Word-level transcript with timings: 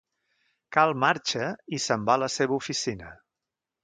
Cal 0.77 0.93
marxa 1.03 1.49
i 1.79 1.79
se'n 1.83 2.07
va 2.07 2.15
a 2.19 2.21
la 2.21 2.31
seva 2.37 2.57
oficina. 2.57 3.11